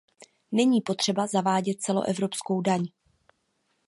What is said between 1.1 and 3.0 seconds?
zavádět celoevropskou daň.